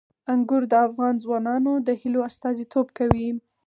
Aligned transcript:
انګور 0.33 0.63
د 0.71 0.73
افغان 0.87 1.13
ځوانانو 1.23 1.71
د 1.87 1.89
هیلو 2.01 2.19
استازیتوب 2.29 2.87
کوي. 2.97 3.29